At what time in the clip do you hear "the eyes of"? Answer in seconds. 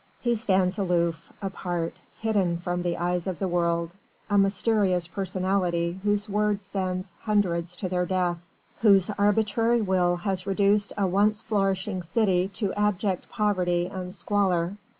2.81-3.37